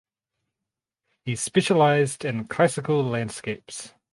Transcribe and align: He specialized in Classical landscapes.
He 1.25 1.35
specialized 1.35 2.25
in 2.25 2.47
Classical 2.47 3.03
landscapes. 3.03 3.93